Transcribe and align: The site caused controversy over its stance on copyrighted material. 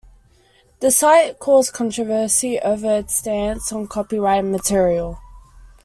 The 0.79 0.89
site 0.89 1.37
caused 1.37 1.73
controversy 1.73 2.57
over 2.59 2.91
its 2.95 3.13
stance 3.15 3.71
on 3.71 3.85
copyrighted 3.87 4.49
material. 4.49 5.19